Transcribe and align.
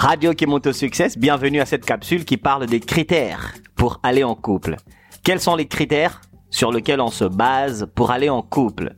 Radio 0.00 0.32
qui 0.32 0.46
monte 0.46 0.66
au 0.66 0.72
succès, 0.72 1.08
bienvenue 1.18 1.60
à 1.60 1.66
cette 1.66 1.84
capsule 1.84 2.24
qui 2.24 2.38
parle 2.38 2.64
des 2.64 2.80
critères 2.80 3.52
pour 3.76 4.00
aller 4.02 4.24
en 4.24 4.34
couple. 4.34 4.76
Quels 5.22 5.40
sont 5.40 5.56
les 5.56 5.68
critères 5.68 6.22
sur 6.48 6.72
lesquels 6.72 7.02
on 7.02 7.10
se 7.10 7.26
base 7.26 7.86
pour 7.94 8.10
aller 8.10 8.30
en 8.30 8.40
couple? 8.40 8.94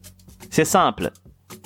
C'est 0.48 0.64
simple. 0.64 1.10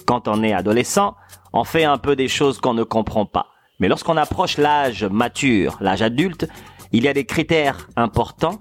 Quand 0.06 0.26
on 0.26 0.42
est 0.42 0.54
adolescent, 0.54 1.16
on 1.52 1.64
fait 1.64 1.84
un 1.84 1.98
peu 1.98 2.16
des 2.16 2.28
choses 2.28 2.60
qu'on 2.60 2.72
ne 2.72 2.82
comprend 2.82 3.26
pas. 3.26 3.48
Mais 3.78 3.88
lorsqu'on 3.88 4.16
approche 4.16 4.56
l'âge 4.56 5.04
mature, 5.04 5.76
l'âge 5.82 6.00
adulte, 6.00 6.48
il 6.92 7.04
y 7.04 7.08
a 7.08 7.12
des 7.12 7.26
critères 7.26 7.88
importants 7.94 8.58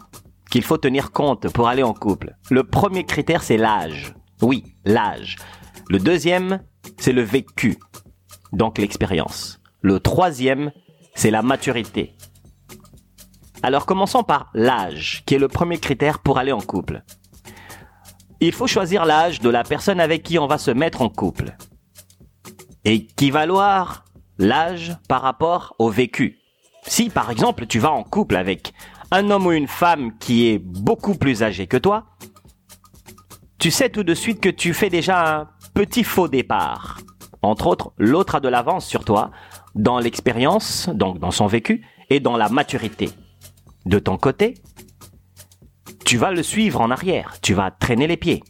qu'il 0.52 0.62
faut 0.62 0.78
tenir 0.78 1.14
compte 1.14 1.48
pour 1.54 1.70
aller 1.70 1.84
en 1.84 1.94
couple. 1.94 2.36
Le 2.52 2.66
premier 2.66 3.06
critère, 3.06 3.44
c'est 3.44 3.56
l'âge. 3.56 4.14
Oui, 4.42 4.76
l'âge. 4.84 5.38
Le 5.88 6.00
deuxième, 6.00 6.60
c'est 7.00 7.14
le 7.14 7.22
vécu, 7.22 7.78
donc 8.52 8.78
l'expérience. 8.78 9.62
Le 9.86 10.00
troisième, 10.00 10.72
c'est 11.14 11.30
la 11.30 11.44
maturité. 11.44 12.16
Alors 13.62 13.86
commençons 13.86 14.24
par 14.24 14.50
l'âge, 14.56 15.22
qui 15.28 15.36
est 15.36 15.38
le 15.38 15.48
premier 15.48 15.78
critère 15.78 16.24
pour 16.24 16.40
aller 16.40 16.52
en 16.52 16.60
couple. 16.60 17.04
Il 18.40 18.52
faut 18.52 18.66
choisir 18.66 19.06
l'âge 19.06 19.42
de 19.42 19.50
la 19.50 19.62
personne 19.62 20.00
avec 20.00 20.24
qui 20.24 20.40
on 20.40 20.48
va 20.48 20.58
se 20.58 20.72
mettre 20.72 21.04
en 21.04 21.10
couple. 21.10 21.56
Équivaloir 22.84 24.06
l'âge 24.40 24.98
par 25.08 25.22
rapport 25.22 25.76
au 25.78 25.92
vécu. 25.92 26.40
Si 26.88 27.12
par 27.12 27.30
exemple 27.30 27.68
tu 27.68 27.78
vas 27.78 27.92
en 27.92 28.02
couple 28.02 28.38
avec 28.38 28.74
un 29.12 29.30
homme 29.30 29.46
ou 29.46 29.52
une 29.52 29.68
femme 29.68 30.18
qui 30.18 30.48
est 30.48 30.58
beaucoup 30.58 31.14
plus 31.14 31.44
âgé 31.44 31.68
que 31.68 31.78
toi, 31.78 32.08
tu 33.60 33.70
sais 33.70 33.92
tout 33.92 34.04
de 34.04 34.16
suite 34.16 34.42
que 34.42 34.50
tu 34.50 34.74
fais 34.74 34.90
déjà 34.90 35.42
un 35.42 35.50
petit 35.76 36.04
faux 36.04 36.28
départ. 36.28 36.98
Entre 37.46 37.68
autres, 37.68 37.94
l'autre 37.98 38.36
a 38.36 38.40
de 38.40 38.48
l'avance 38.48 38.86
sur 38.86 39.06
toi 39.06 39.30
dans 39.76 40.00
l'expérience, 40.00 40.90
donc 40.94 41.20
dans 41.20 41.32
son 41.32 41.46
vécu, 41.46 41.86
et 42.10 42.20
dans 42.20 42.38
la 42.38 42.50
maturité. 42.50 43.10
De 43.86 44.00
ton 44.00 44.18
côté, 44.18 44.56
tu 46.06 46.18
vas 46.18 46.32
le 46.32 46.42
suivre 46.42 46.82
en 46.82 46.90
arrière, 46.90 47.36
tu 47.42 47.54
vas 47.54 47.70
traîner 47.70 48.08
les 48.08 48.18
pieds. 48.18 48.44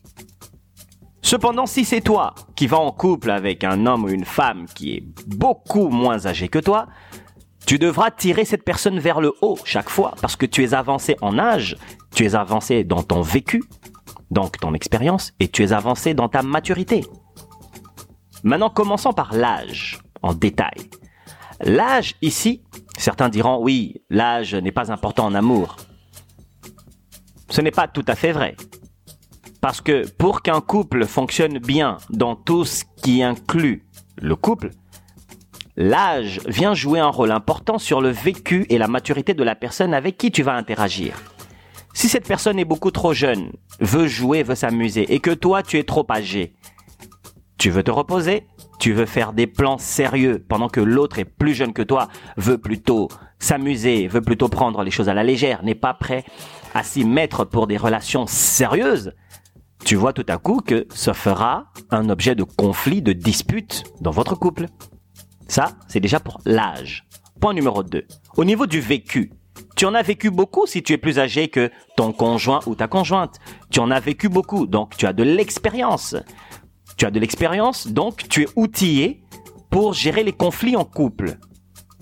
Cependant, 1.22 1.66
si 1.66 1.84
c'est 1.84 2.02
toi 2.02 2.36
qui 2.56 2.68
vas 2.68 2.80
en 2.80 2.92
couple 2.92 3.32
avec 3.32 3.64
un 3.64 3.86
homme 3.86 4.06
ou 4.06 4.10
une 4.10 4.26
femme 4.26 4.66
qui 4.74 4.94
est 4.94 5.04
beaucoup 5.28 5.90
moins 5.90 6.26
âgé 6.26 6.48
que 6.48 6.60
toi, 6.60 6.88
tu 7.66 7.80
devras 7.80 8.12
tirer 8.12 8.46
cette 8.46 8.64
personne 8.64 9.00
vers 9.00 9.20
le 9.20 9.34
haut 9.42 9.58
chaque 9.66 9.90
fois 9.90 10.14
parce 10.22 10.36
que 10.36 10.46
tu 10.46 10.64
es 10.64 10.74
avancé 10.74 11.18
en 11.22 11.38
âge, 11.40 11.76
tu 12.14 12.26
es 12.26 12.36
avancé 12.36 12.84
dans 12.84 13.04
ton 13.04 13.22
vécu, 13.22 13.64
donc 14.32 14.60
ton 14.60 14.74
expérience, 14.74 15.34
et 15.40 15.48
tu 15.48 15.64
es 15.64 15.74
avancé 15.74 16.14
dans 16.14 16.30
ta 16.30 16.44
maturité. 16.44 17.04
Maintenant, 18.46 18.70
commençons 18.70 19.12
par 19.12 19.34
l'âge 19.34 19.98
en 20.22 20.36
détail. 20.36 20.92
L'âge 21.62 22.14
ici, 22.22 22.62
certains 22.96 23.28
diront 23.28 23.58
oui, 23.60 24.04
l'âge 24.12 24.54
n'est 24.54 24.72
pas 24.72 24.92
important 24.92 25.26
en 25.26 25.34
amour. 25.34 25.78
Ce 27.50 27.60
n'est 27.62 27.72
pas 27.72 27.88
tout 27.88 28.06
à 28.08 28.14
fait 28.14 28.32
vrai. 28.32 28.56
Parce 29.62 29.82
que 29.82 30.08
pour 30.08 30.44
qu'un 30.44 30.62
couple 30.62 31.08
fonctionne 31.08 31.58
bien 31.58 31.98
dans 32.12 32.36
tout 32.36 32.66
ce 32.66 32.84
qui 33.02 33.24
inclut 33.24 33.88
le 34.22 34.36
couple, 34.36 34.70
l'âge 35.76 36.40
vient 36.46 36.76
jouer 36.76 37.00
un 37.00 37.10
rôle 37.10 37.32
important 37.32 37.80
sur 37.80 38.00
le 38.00 38.10
vécu 38.10 38.68
et 38.70 38.78
la 38.78 38.88
maturité 38.88 39.34
de 39.34 39.44
la 39.44 39.56
personne 39.56 39.92
avec 39.92 40.20
qui 40.20 40.30
tu 40.30 40.44
vas 40.44 40.54
interagir. 40.54 41.16
Si 41.96 42.10
cette 42.10 42.28
personne 42.28 42.60
est 42.60 42.66
beaucoup 42.66 42.92
trop 42.92 43.14
jeune, 43.14 43.54
veut 43.80 44.08
jouer, 44.08 44.44
veut 44.44 44.54
s'amuser, 44.54 45.12
et 45.14 45.20
que 45.20 45.32
toi 45.32 45.64
tu 45.64 45.80
es 45.80 45.84
trop 45.84 46.06
âgé, 46.12 46.54
tu 47.66 47.72
veux 47.72 47.82
te 47.82 47.90
reposer, 47.90 48.46
tu 48.78 48.94
veux 48.94 49.08
faire 49.08 49.34
des 49.34 49.48
plans 49.48 49.80
sérieux 49.80 50.46
pendant 50.48 50.70
que 50.70 50.80
l'autre 50.80 51.18
est 51.18 51.26
plus 51.26 51.56
jeune 51.56 51.74
que 51.74 51.82
toi, 51.82 52.10
veut 52.38 52.60
plutôt 52.60 53.08
s'amuser, 53.40 54.08
veut 54.08 54.22
plutôt 54.22 54.50
prendre 54.50 54.84
les 54.84 54.92
choses 54.92 55.10
à 55.10 55.16
la 55.16 55.24
légère, 55.24 55.64
n'est 55.64 55.74
pas 55.74 55.96
prêt 55.96 56.26
à 56.76 56.84
s'y 56.84 57.06
mettre 57.06 57.44
pour 57.44 57.66
des 57.66 57.78
relations 57.78 58.28
sérieuses, 58.28 59.14
tu 59.84 59.96
vois 59.96 60.14
tout 60.14 60.28
à 60.28 60.38
coup 60.38 60.62
que 60.64 60.86
ça 60.92 61.16
fera 61.16 61.72
un 61.90 62.08
objet 62.10 62.36
de 62.36 62.44
conflit, 62.44 63.02
de 63.02 63.14
dispute 63.14 63.84
dans 64.00 64.12
votre 64.12 64.36
couple. 64.36 64.68
Ça, 65.48 65.72
c'est 65.88 66.00
déjà 66.00 66.20
pour 66.20 66.42
l'âge. 66.46 67.08
Point 67.42 67.56
numéro 67.56 67.82
2. 67.82 68.06
Au 68.38 68.46
niveau 68.46 68.68
du 68.68 68.80
vécu, 68.80 69.32
tu 69.76 69.86
en 69.86 69.96
as 69.96 70.04
vécu 70.04 70.30
beaucoup 70.30 70.68
si 70.68 70.84
tu 70.84 70.94
es 70.94 71.00
plus 71.00 71.18
âgé 71.18 71.48
que 71.48 71.72
ton 71.98 72.12
conjoint 72.12 72.60
ou 72.68 72.76
ta 72.76 72.88
conjointe. 72.88 73.40
Tu 73.72 73.80
en 73.80 73.90
as 73.90 74.00
vécu 74.00 74.30
beaucoup, 74.30 74.68
donc 74.68 74.96
tu 74.98 75.08
as 75.08 75.14
de 75.14 75.24
l'expérience. 75.24 76.16
Tu 76.98 77.06
as 77.06 77.12
de 77.12 77.20
l'expérience, 77.20 77.88
donc 77.88 78.28
tu 78.30 78.44
es 78.44 78.48
outillé 78.56 79.24
pour 79.70 79.94
gérer 79.94 80.24
les 80.24 80.34
conflits 80.34 80.76
en 80.76 80.86
couple. 80.86 81.38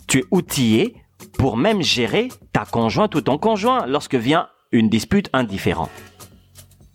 Tu 0.07 0.19
es 0.19 0.23
outillé 0.31 0.95
pour 1.37 1.57
même 1.57 1.81
gérer 1.81 2.29
ta 2.51 2.65
conjointe 2.65 3.15
ou 3.15 3.21
ton 3.21 3.37
conjoint 3.37 3.85
lorsque 3.87 4.15
vient 4.15 4.49
une 4.71 4.89
dispute 4.89 5.29
indifférente. 5.33 5.89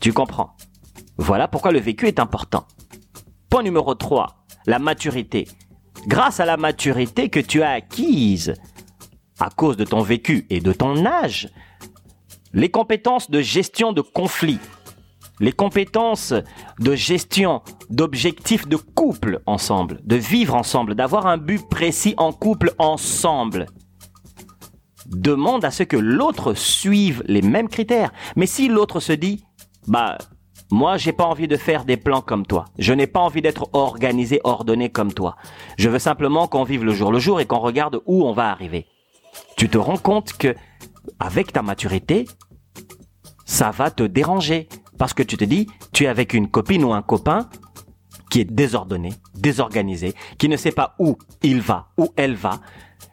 Tu 0.01 0.13
comprends? 0.13 0.57
Voilà 1.17 1.49
pourquoi 1.49 1.73
le 1.73 1.81
vécu 1.81 2.07
est 2.07 2.21
important. 2.21 2.67
Point 3.51 3.65
numéro 3.65 3.95
3, 3.95 4.45
la 4.67 4.79
maturité. 4.79 5.49
Grâce 6.07 6.39
à 6.39 6.45
la 6.45 6.57
maturité 6.57 7.29
que 7.29 7.41
tu 7.41 7.63
as 7.63 7.71
acquise 7.71 8.55
à 9.41 9.51
cause 9.51 9.77
de 9.77 9.85
ton 9.85 10.03
vécu 10.03 10.47
et 10.51 10.61
de 10.61 10.73
ton 10.73 11.05
âge, 11.05 11.49
les 12.53 12.71
compétences 12.71 13.31
de 13.31 13.41
gestion 13.41 13.93
de 13.93 14.01
conflits, 14.01 14.61
les 15.41 15.53
compétences 15.53 16.35
de 16.79 16.95
gestion 16.95 17.63
d'objectifs 17.91 18.67
de 18.67 18.77
couple 18.77 19.41
ensemble, 19.47 20.01
de 20.05 20.17
vivre 20.17 20.55
ensemble, 20.55 20.95
d'avoir 20.95 21.27
un 21.27 21.39
but 21.39 21.69
précis 21.69 22.15
en 22.17 22.33
couple 22.33 22.73
ensemble, 22.79 23.67
demande 25.07 25.65
à 25.65 25.71
ce 25.71 25.83
que 25.83 25.97
l'autre 25.97 26.55
suive 26.55 27.23
les 27.27 27.43
mêmes 27.43 27.69
critères. 27.69 28.13
Mais 28.37 28.47
si 28.47 28.69
l'autre 28.69 29.01
se 29.01 29.13
dit, 29.13 29.45
bah, 29.87 30.19
moi, 30.71 30.99
j'ai 30.99 31.13
pas 31.13 31.25
envie 31.25 31.49
de 31.49 31.57
faire 31.57 31.85
des 31.85 31.97
plans 31.97 32.21
comme 32.21 32.47
toi. 32.47 32.67
Je 32.79 32.93
n'ai 32.93 33.07
pas 33.07 33.21
envie 33.21 33.41
d'être 33.41 33.71
organisé, 33.73 34.41
ordonné 34.45 34.91
comme 34.91 35.15
toi. 35.15 35.37
Je 35.79 35.89
veux 35.89 35.99
simplement 35.99 36.47
qu'on 36.47 36.65
vive 36.65 36.85
le 36.85 36.93
jour 36.93 37.11
le 37.11 37.19
jour 37.19 37.41
et 37.41 37.47
qu'on 37.47 37.59
regarde 37.59 38.03
où 38.07 38.25
on 38.25 38.33
va 38.33 38.51
arriver. 38.51 38.87
Tu 39.57 39.69
te 39.69 39.79
rends 39.79 39.97
compte 39.97 40.35
que, 40.35 40.55
avec 41.21 41.53
ta 41.53 41.63
maturité, 41.63 42.27
ça 43.47 43.71
va 43.71 43.91
te 43.91 44.03
déranger. 44.03 44.69
Parce 44.99 45.15
que 45.15 45.23
tu 45.23 45.37
te 45.37 45.45
dis, 45.45 45.67
tu 45.93 46.05
es 46.05 46.09
avec 46.09 46.35
une 46.35 46.49
copine 46.49 46.85
ou 46.85 46.93
un 46.93 47.03
copain 47.03 47.49
qui 48.31 48.41
est 48.41 48.45
désordonné, 48.45 49.11
désorganisé, 49.35 50.15
qui 50.37 50.49
ne 50.49 50.57
sait 50.57 50.73
pas 50.73 50.95
où 50.99 51.17
il 51.43 51.61
va, 51.61 51.89
où 51.97 52.09
elle 52.17 52.35
va, 52.35 52.61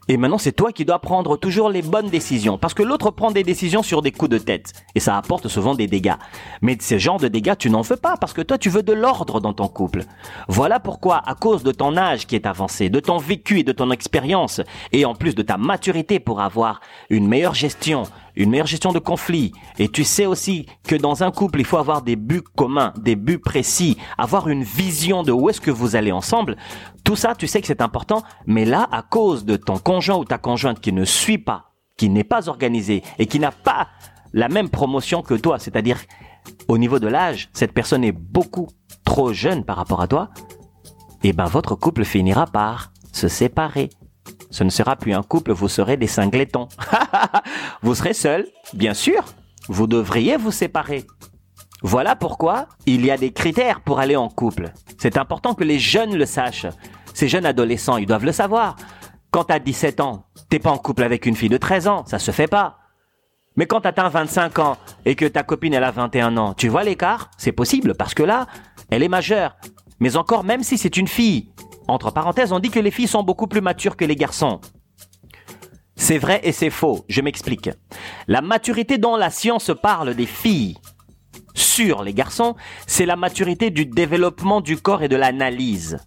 et 0.07 0.17
maintenant, 0.17 0.37
c'est 0.37 0.51
toi 0.51 0.71
qui 0.71 0.85
dois 0.85 0.99
prendre 0.99 1.35
toujours 1.35 1.69
les 1.69 1.81
bonnes 1.81 2.09
décisions. 2.09 2.59
Parce 2.59 2.75
que 2.75 2.83
l'autre 2.83 3.09
prend 3.09 3.31
des 3.31 3.43
décisions 3.43 3.81
sur 3.81 4.03
des 4.03 4.11
coups 4.11 4.29
de 4.29 4.37
tête. 4.37 4.73
Et 4.93 4.99
ça 4.99 5.17
apporte 5.17 5.47
souvent 5.47 5.73
des 5.73 5.87
dégâts. 5.87 6.15
Mais 6.61 6.77
ce 6.79 6.99
genre 6.99 7.19
de 7.19 7.27
dégâts, 7.27 7.55
tu 7.57 7.71
n'en 7.71 7.81
veux 7.81 7.95
pas. 7.95 8.15
Parce 8.17 8.33
que 8.33 8.43
toi, 8.43 8.59
tu 8.59 8.69
veux 8.69 8.83
de 8.83 8.93
l'ordre 8.93 9.39
dans 9.39 9.53
ton 9.53 9.67
couple. 9.67 10.03
Voilà 10.47 10.79
pourquoi, 10.79 11.21
à 11.25 11.33
cause 11.33 11.63
de 11.63 11.71
ton 11.71 11.97
âge 11.97 12.27
qui 12.27 12.35
est 12.35 12.45
avancé, 12.45 12.89
de 12.89 12.99
ton 12.99 13.17
vécu 13.17 13.59
et 13.59 13.63
de 13.63 13.71
ton 13.71 13.89
expérience, 13.89 14.61
et 14.91 15.05
en 15.05 15.15
plus 15.15 15.33
de 15.33 15.41
ta 15.41 15.57
maturité 15.57 16.19
pour 16.19 16.39
avoir 16.39 16.81
une 17.09 17.27
meilleure 17.27 17.55
gestion, 17.55 18.03
une 18.35 18.49
meilleure 18.49 18.67
gestion 18.67 18.91
de 18.91 18.99
conflit. 18.99 19.51
Et 19.79 19.89
tu 19.89 20.03
sais 20.03 20.25
aussi 20.25 20.65
que 20.87 20.95
dans 20.95 21.23
un 21.23 21.31
couple, 21.31 21.59
il 21.59 21.65
faut 21.65 21.77
avoir 21.77 22.01
des 22.01 22.15
buts 22.15 22.43
communs, 22.55 22.93
des 22.97 23.15
buts 23.15 23.39
précis, 23.39 23.97
avoir 24.17 24.47
une 24.47 24.63
vision 24.63 25.23
de 25.23 25.31
où 25.31 25.49
est-ce 25.49 25.61
que 25.61 25.71
vous 25.71 25.95
allez 25.95 26.11
ensemble. 26.11 26.57
Tout 27.03 27.15
ça, 27.15 27.35
tu 27.35 27.47
sais 27.47 27.61
que 27.61 27.67
c'est 27.67 27.81
important, 27.81 28.23
mais 28.45 28.65
là, 28.65 28.87
à 28.91 29.01
cause 29.01 29.45
de 29.45 29.55
ton 29.55 29.77
conjoint 29.77 30.17
ou 30.17 30.25
ta 30.25 30.37
conjointe 30.37 30.79
qui 30.79 30.91
ne 30.91 31.05
suit 31.05 31.37
pas, 31.37 31.73
qui 31.97 32.09
n'est 32.09 32.23
pas 32.23 32.49
organisé 32.49 33.03
et 33.19 33.25
qui 33.25 33.39
n'a 33.39 33.51
pas 33.51 33.87
la 34.33 34.49
même 34.49 34.69
promotion 34.69 35.21
que 35.21 35.33
toi, 35.33 35.59
c'est-à-dire 35.59 35.99
au 36.67 36.77
niveau 36.77 36.99
de 36.99 37.07
l'âge, 37.07 37.49
cette 37.53 37.73
personne 37.73 38.03
est 38.03 38.11
beaucoup 38.11 38.67
trop 39.03 39.33
jeune 39.33 39.63
par 39.63 39.77
rapport 39.77 40.01
à 40.01 40.07
toi, 40.07 40.29
et 41.23 41.29
eh 41.29 41.33
ben 41.33 41.45
votre 41.45 41.75
couple 41.75 42.03
finira 42.03 42.45
par 42.45 42.91
se 43.11 43.27
séparer. 43.27 43.89
Ce 44.51 44.63
ne 44.63 44.69
sera 44.69 44.95
plus 44.95 45.13
un 45.13 45.23
couple, 45.23 45.51
vous 45.51 45.67
serez 45.67 45.97
des 45.97 46.07
singletons. 46.07 46.67
vous 47.81 47.95
serez 47.95 48.13
seul, 48.13 48.47
bien 48.73 48.93
sûr. 48.93 49.23
Vous 49.67 49.87
devriez 49.87 50.37
vous 50.37 50.51
séparer. 50.51 51.05
Voilà 51.81 52.15
pourquoi 52.15 52.67
il 52.85 53.05
y 53.05 53.11
a 53.11 53.17
des 53.17 53.31
critères 53.31 53.81
pour 53.81 53.99
aller 53.99 54.15
en 54.15 54.29
couple. 54.29 54.71
C'est 54.97 55.17
important 55.17 55.53
que 55.53 55.63
les 55.63 55.79
jeunes 55.79 56.15
le 56.15 56.25
sachent. 56.25 56.67
Ces 57.13 57.27
jeunes 57.27 57.45
adolescents, 57.45 57.97
ils 57.97 58.05
doivent 58.05 58.25
le 58.25 58.31
savoir. 58.31 58.75
Quand 59.31 59.45
t'as 59.45 59.59
17 59.59 59.99
ans, 59.99 60.25
t'es 60.49 60.59
pas 60.59 60.71
en 60.71 60.77
couple 60.77 61.03
avec 61.03 61.25
une 61.25 61.35
fille 61.35 61.49
de 61.49 61.57
13 61.57 61.87
ans, 61.87 62.05
ça 62.05 62.19
se 62.19 62.31
fait 62.31 62.47
pas. 62.47 62.77
Mais 63.57 63.65
quand 63.67 63.81
t'atteins 63.81 64.09
25 64.09 64.59
ans 64.59 64.77
et 65.05 65.15
que 65.15 65.25
ta 65.25 65.43
copine 65.43 65.73
elle 65.73 65.83
a 65.83 65.91
21 65.91 66.37
ans, 66.37 66.53
tu 66.53 66.67
vois 66.67 66.83
l'écart? 66.83 67.31
C'est 67.37 67.51
possible 67.51 67.95
parce 67.95 68.13
que 68.13 68.23
là, 68.23 68.47
elle 68.89 69.03
est 69.03 69.09
majeure. 69.09 69.55
Mais 69.99 70.17
encore 70.17 70.43
même 70.43 70.63
si 70.63 70.77
c'est 70.77 70.97
une 70.97 71.07
fille. 71.07 71.51
Entre 71.87 72.11
parenthèses, 72.11 72.51
on 72.51 72.59
dit 72.59 72.69
que 72.69 72.79
les 72.79 72.91
filles 72.91 73.07
sont 73.07 73.23
beaucoup 73.23 73.47
plus 73.47 73.61
matures 73.61 73.95
que 73.95 74.05
les 74.05 74.15
garçons. 74.15 74.59
C'est 75.95 76.17
vrai 76.17 76.41
et 76.43 76.51
c'est 76.51 76.69
faux, 76.69 77.05
je 77.07 77.21
m'explique. 77.21 77.69
La 78.27 78.41
maturité 78.41 78.97
dont 78.97 79.15
la 79.15 79.29
science 79.29 79.71
parle 79.81 80.13
des 80.13 80.25
filles 80.25 80.77
sur 81.53 82.03
les 82.03 82.13
garçons, 82.13 82.55
c'est 82.85 83.05
la 83.05 83.15
maturité 83.15 83.69
du 83.69 83.85
développement 83.85 84.61
du 84.61 84.77
corps 84.77 85.03
et 85.03 85.07
de 85.07 85.15
l'analyse. 85.15 85.97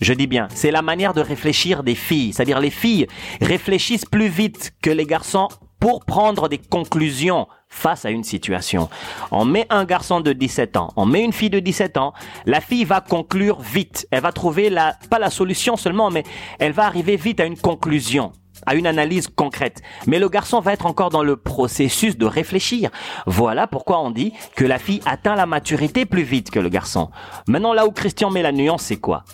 Je 0.00 0.12
dis 0.12 0.26
bien, 0.26 0.48
c'est 0.54 0.70
la 0.70 0.82
manière 0.82 1.14
de 1.14 1.20
réfléchir 1.20 1.82
des 1.82 1.94
filles. 1.94 2.32
C'est-à-dire 2.32 2.60
les 2.60 2.70
filles 2.70 3.06
réfléchissent 3.40 4.04
plus 4.04 4.28
vite 4.28 4.74
que 4.82 4.90
les 4.90 5.06
garçons 5.06 5.48
pour 5.80 6.04
prendre 6.04 6.48
des 6.48 6.58
conclusions 6.58 7.46
face 7.68 8.04
à 8.04 8.10
une 8.10 8.24
situation. 8.24 8.88
On 9.30 9.44
met 9.44 9.66
un 9.70 9.84
garçon 9.84 10.20
de 10.20 10.32
17 10.32 10.76
ans, 10.76 10.92
on 10.96 11.06
met 11.06 11.22
une 11.22 11.32
fille 11.32 11.50
de 11.50 11.60
17 11.60 11.96
ans, 11.96 12.12
la 12.46 12.60
fille 12.60 12.84
va 12.84 13.00
conclure 13.00 13.60
vite. 13.60 14.06
Elle 14.10 14.22
va 14.22 14.32
trouver 14.32 14.70
la, 14.70 14.96
pas 15.10 15.18
la 15.18 15.30
solution 15.30 15.76
seulement, 15.76 16.10
mais 16.10 16.24
elle 16.58 16.72
va 16.72 16.86
arriver 16.86 17.16
vite 17.16 17.40
à 17.40 17.44
une 17.44 17.58
conclusion 17.58 18.32
à 18.64 18.74
une 18.74 18.86
analyse 18.86 19.28
concrète. 19.28 19.82
Mais 20.06 20.18
le 20.18 20.28
garçon 20.28 20.60
va 20.60 20.72
être 20.72 20.86
encore 20.86 21.10
dans 21.10 21.22
le 21.22 21.36
processus 21.36 22.16
de 22.16 22.26
réfléchir. 22.26 22.90
Voilà 23.26 23.66
pourquoi 23.66 24.00
on 24.00 24.10
dit 24.10 24.32
que 24.54 24.64
la 24.64 24.78
fille 24.78 25.02
atteint 25.04 25.34
la 25.34 25.46
maturité 25.46 26.06
plus 26.06 26.22
vite 26.22 26.50
que 26.50 26.58
le 26.58 26.68
garçon. 26.68 27.10
Maintenant, 27.48 27.74
là 27.74 27.86
où 27.86 27.90
Christian 27.90 28.30
met 28.30 28.42
la 28.42 28.52
nuance, 28.52 28.82
c'est 28.82 28.96
quoi? 28.96 29.24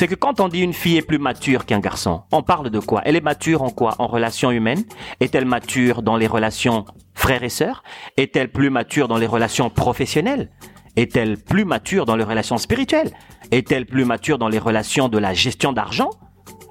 C'est 0.00 0.08
que 0.08 0.14
quand 0.14 0.40
on 0.40 0.48
dit 0.48 0.60
une 0.60 0.72
fille 0.72 0.96
est 0.96 1.02
plus 1.02 1.18
mature 1.18 1.66
qu'un 1.66 1.78
garçon, 1.78 2.22
on 2.32 2.42
parle 2.42 2.70
de 2.70 2.78
quoi? 2.80 3.02
Elle 3.04 3.16
est 3.16 3.20
mature 3.20 3.60
en 3.60 3.68
quoi? 3.68 3.96
En 3.98 4.06
relations 4.06 4.50
humaines? 4.50 4.82
Est-elle 5.20 5.44
mature 5.44 6.00
dans 6.00 6.16
les 6.16 6.26
relations 6.26 6.86
frères 7.12 7.42
et 7.42 7.50
sœurs? 7.50 7.82
Est-elle 8.16 8.50
plus 8.50 8.70
mature 8.70 9.08
dans 9.08 9.18
les 9.18 9.26
relations 9.26 9.68
professionnelles? 9.68 10.48
Est-elle 10.96 11.36
plus 11.36 11.66
mature 11.66 12.06
dans 12.06 12.16
les 12.16 12.24
relations 12.24 12.56
spirituelles? 12.56 13.12
Est-elle 13.50 13.84
plus 13.84 14.06
mature 14.06 14.38
dans 14.38 14.48
les 14.48 14.58
relations 14.58 15.10
de 15.10 15.18
la 15.18 15.34
gestion 15.34 15.74
d'argent? 15.74 16.08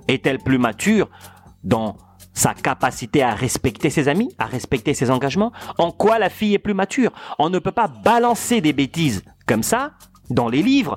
Est-elle 0.07 0.39
plus 0.39 0.57
mature 0.57 1.07
dans 1.63 1.97
sa 2.33 2.55
capacité 2.55 3.21
à 3.21 3.35
respecter 3.35 3.91
ses 3.91 4.07
amis, 4.07 4.33
à 4.39 4.47
respecter 4.47 4.95
ses 4.95 5.11
engagements? 5.11 5.51
En 5.77 5.91
quoi 5.91 6.17
la 6.17 6.31
fille 6.31 6.55
est 6.55 6.57
plus 6.57 6.73
mature? 6.73 7.11
On 7.37 7.51
ne 7.51 7.59
peut 7.59 7.71
pas 7.71 7.89
balancer 7.89 8.59
des 8.59 8.73
bêtises 8.73 9.23
comme 9.45 9.61
ça 9.61 9.91
dans 10.31 10.49
les 10.49 10.63
livres 10.63 10.95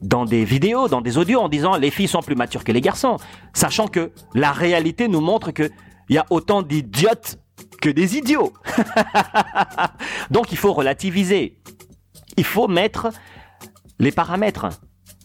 dans 0.00 0.24
des 0.24 0.44
vidéos, 0.44 0.88
dans 0.88 1.00
des 1.00 1.18
audios 1.18 1.40
en 1.40 1.48
disant 1.48 1.76
les 1.76 1.90
filles 1.90 2.08
sont 2.08 2.22
plus 2.22 2.34
matures 2.34 2.64
que 2.64 2.72
les 2.72 2.80
garçons, 2.80 3.16
sachant 3.52 3.86
que 3.86 4.12
la 4.34 4.52
réalité 4.52 5.08
nous 5.08 5.20
montre 5.20 5.50
que 5.50 5.70
il 6.08 6.14
y 6.14 6.18
a 6.18 6.26
autant 6.30 6.62
d'idiotes 6.62 7.38
que 7.80 7.88
des 7.88 8.16
idiots. 8.16 8.52
Donc 10.30 10.52
il 10.52 10.58
faut 10.58 10.72
relativiser. 10.72 11.60
Il 12.36 12.44
faut 12.44 12.68
mettre 12.68 13.10
les 13.98 14.10
paramètres. 14.10 14.68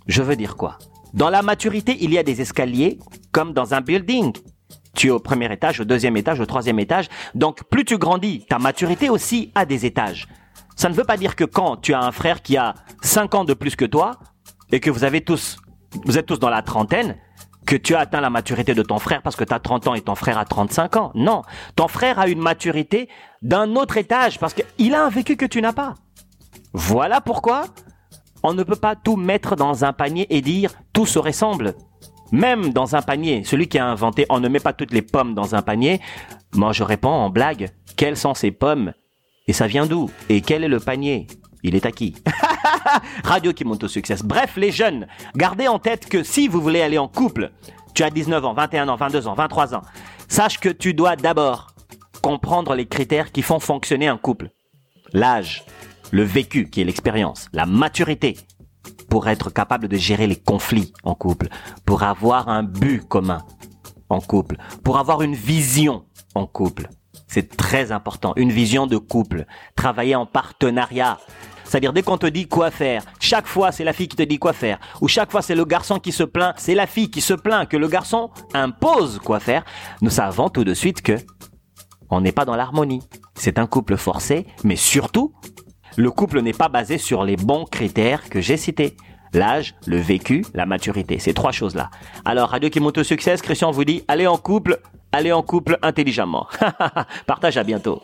Je 0.07 0.21
veux 0.21 0.35
dire 0.35 0.55
quoi? 0.55 0.77
Dans 1.13 1.29
la 1.29 1.41
maturité, 1.41 1.97
il 2.01 2.13
y 2.13 2.17
a 2.17 2.23
des 2.23 2.41
escaliers 2.41 2.99
comme 3.31 3.53
dans 3.53 3.73
un 3.73 3.81
building. 3.81 4.33
Tu 4.93 5.07
es 5.07 5.09
au 5.09 5.19
premier 5.19 5.51
étage, 5.51 5.79
au 5.79 5.85
deuxième 5.85 6.17
étage, 6.17 6.39
au 6.39 6.45
troisième 6.45 6.79
étage. 6.79 7.07
Donc 7.33 7.63
plus 7.69 7.83
tu 7.83 7.97
grandis, 7.97 8.45
ta 8.47 8.59
maturité 8.59 9.09
aussi 9.09 9.51
a 9.55 9.65
des 9.65 9.85
étages. 9.85 10.27
Ça 10.75 10.89
ne 10.89 10.93
veut 10.93 11.03
pas 11.03 11.17
dire 11.17 11.35
que 11.35 11.45
quand 11.45 11.77
tu 11.77 11.93
as 11.93 12.01
un 12.01 12.11
frère 12.11 12.41
qui 12.41 12.57
a 12.57 12.75
5 13.01 13.33
ans 13.35 13.43
de 13.45 13.53
plus 13.53 13.75
que 13.75 13.85
toi, 13.85 14.19
et 14.71 14.79
que 14.79 14.89
vous 14.89 15.03
avez 15.03 15.21
tous, 15.21 15.57
vous 16.05 16.17
êtes 16.17 16.25
tous 16.25 16.39
dans 16.39 16.49
la 16.49 16.61
trentaine, 16.61 17.17
que 17.65 17.75
tu 17.75 17.95
as 17.95 17.99
atteint 17.99 18.21
la 18.21 18.29
maturité 18.29 18.73
de 18.73 18.83
ton 18.83 18.99
frère 18.99 19.21
parce 19.21 19.35
que 19.35 19.43
tu 19.43 19.53
as 19.53 19.59
30 19.59 19.87
ans 19.87 19.95
et 19.95 20.01
ton 20.01 20.15
frère 20.15 20.37
a 20.37 20.45
35 20.45 20.97
ans. 20.97 21.11
Non, 21.15 21.41
ton 21.75 21.87
frère 21.87 22.19
a 22.19 22.27
une 22.27 22.39
maturité 22.39 23.09
d'un 23.41 23.75
autre 23.75 23.97
étage 23.97 24.39
parce 24.39 24.53
qu'il 24.53 24.93
a 24.93 25.03
un 25.03 25.09
vécu 25.09 25.35
que 25.35 25.45
tu 25.45 25.61
n'as 25.61 25.73
pas. 25.73 25.95
Voilà 26.73 27.21
pourquoi 27.21 27.65
on 28.43 28.53
ne 28.53 28.63
peut 28.63 28.75
pas 28.75 28.95
tout 28.95 29.15
mettre 29.15 29.55
dans 29.55 29.83
un 29.83 29.93
panier 29.93 30.27
et 30.29 30.41
dire 30.41 30.73
tout 30.93 31.05
se 31.05 31.19
ressemble. 31.19 31.73
Même 32.31 32.73
dans 32.73 32.95
un 32.95 33.01
panier, 33.01 33.43
celui 33.43 33.67
qui 33.67 33.79
a 33.79 33.85
inventé 33.85 34.25
on 34.29 34.39
ne 34.39 34.49
met 34.49 34.59
pas 34.59 34.73
toutes 34.73 34.93
les 34.93 35.01
pommes 35.01 35.33
dans 35.33 35.55
un 35.55 35.61
panier, 35.61 35.99
moi 36.53 36.71
je 36.71 36.83
réponds 36.83 37.09
en 37.09 37.29
blague, 37.29 37.69
quelles 37.95 38.17
sont 38.17 38.33
ces 38.33 38.51
pommes? 38.51 38.93
Et 39.47 39.53
ça 39.53 39.67
vient 39.67 39.85
d'où? 39.85 40.09
Et 40.29 40.41
quel 40.41 40.63
est 40.63 40.67
le 40.67 40.79
panier? 40.79 41.27
Il 41.63 41.75
est 41.75 41.85
acquis. 41.85 42.15
Radio 43.23 43.53
qui 43.53 43.65
monte 43.65 43.83
au 43.83 43.87
succès. 43.87 44.15
Bref, 44.23 44.55
les 44.57 44.71
jeunes, 44.71 45.07
gardez 45.35 45.67
en 45.67 45.79
tête 45.79 46.07
que 46.07 46.23
si 46.23 46.47
vous 46.47 46.61
voulez 46.61 46.81
aller 46.81 46.97
en 46.97 47.07
couple, 47.07 47.51
tu 47.93 48.03
as 48.03 48.09
19 48.09 48.43
ans, 48.45 48.53
21 48.53 48.89
ans, 48.89 48.95
22 48.95 49.27
ans, 49.27 49.33
23 49.33 49.75
ans, 49.75 49.81
sache 50.27 50.59
que 50.59 50.69
tu 50.69 50.93
dois 50.93 51.15
d'abord 51.15 51.67
comprendre 52.21 52.75
les 52.75 52.85
critères 52.87 53.31
qui 53.31 53.41
font 53.41 53.59
fonctionner 53.59 54.07
un 54.07 54.17
couple. 54.17 54.49
L'âge, 55.13 55.63
le 56.11 56.23
vécu 56.23 56.69
qui 56.69 56.81
est 56.81 56.85
l'expérience, 56.85 57.47
la 57.53 57.65
maturité 57.65 58.37
pour 59.09 59.27
être 59.27 59.49
capable 59.49 59.87
de 59.87 59.97
gérer 59.97 60.27
les 60.27 60.35
conflits 60.35 60.93
en 61.03 61.15
couple, 61.15 61.47
pour 61.85 62.03
avoir 62.03 62.49
un 62.49 62.63
but 62.63 63.07
commun 63.07 63.43
en 64.09 64.19
couple, 64.19 64.57
pour 64.83 64.97
avoir 64.97 65.21
une 65.21 65.35
vision 65.35 66.05
en 66.33 66.45
couple. 66.45 66.89
C'est 67.27 67.55
très 67.55 67.91
important. 67.91 68.33
Une 68.35 68.51
vision 68.51 68.87
de 68.87 68.97
couple. 68.97 69.45
Travailler 69.75 70.15
en 70.15 70.25
partenariat. 70.25 71.17
C'est-à-dire 71.65 71.91
dès 71.91 72.03
qu'on 72.03 72.17
te 72.17 72.27
dit 72.27 72.47
quoi 72.47 72.71
faire, 72.71 73.03
chaque 73.19 73.47
fois 73.47 73.71
c'est 73.71 73.83
la 73.83 73.91
fille 73.91 74.07
qui 74.07 74.15
te 74.15 74.23
dit 74.23 74.39
quoi 74.39 74.53
faire, 74.53 74.79
ou 75.01 75.07
chaque 75.07 75.31
fois 75.31 75.41
c'est 75.41 75.55
le 75.55 75.65
garçon 75.65 75.99
qui 75.99 76.11
se 76.11 76.23
plaint, 76.23 76.53
c'est 76.57 76.75
la 76.75 76.87
fille 76.87 77.09
qui 77.09 77.21
se 77.21 77.33
plaint 77.33 77.67
que 77.67 77.75
le 77.75 77.87
garçon 77.87 78.29
impose 78.53 79.19
quoi 79.19 79.39
faire, 79.39 79.65
nous 80.01 80.09
savons 80.09 80.49
tout 80.49 80.63
de 80.63 80.73
suite 80.73 81.01
que 81.01 81.17
on 82.09 82.21
n'est 82.21 82.31
pas 82.31 82.45
dans 82.45 82.55
l'harmonie. 82.55 83.01
C'est 83.33 83.59
un 83.59 83.67
couple 83.67 83.97
forcé, 83.97 84.45
mais 84.63 84.75
surtout, 84.75 85.33
le 85.97 86.11
couple 86.11 86.41
n'est 86.41 86.53
pas 86.53 86.69
basé 86.69 86.97
sur 86.97 87.23
les 87.23 87.35
bons 87.35 87.65
critères 87.65 88.29
que 88.29 88.41
j'ai 88.41 88.57
cités. 88.57 88.95
L'âge, 89.33 89.75
le 89.85 89.97
vécu, 89.97 90.45
la 90.53 90.65
maturité, 90.65 91.19
ces 91.19 91.33
trois 91.33 91.51
choses-là. 91.51 91.89
Alors, 92.23 92.49
Radio 92.49 92.69
qui 92.69 92.79
monte 92.79 92.99
au 92.99 93.03
succès, 93.03 93.35
Christian 93.37 93.71
vous 93.71 93.83
dit, 93.83 94.03
allez 94.07 94.27
en 94.27 94.37
couple, 94.37 94.79
allez 95.11 95.33
en 95.33 95.41
couple 95.41 95.77
intelligemment. 95.81 96.47
Partage 97.27 97.57
à 97.57 97.63
bientôt. 97.63 98.01